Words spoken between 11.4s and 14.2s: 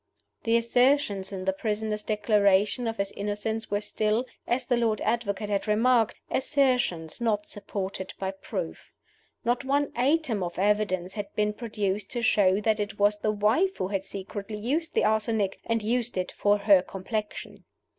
produced to show that it was the wife who had